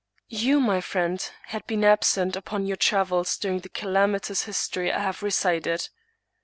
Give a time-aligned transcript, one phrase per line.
[0.29, 4.97] You, my friend, had been absent upon your travels during the calam itous history I
[5.01, 5.89] have recited.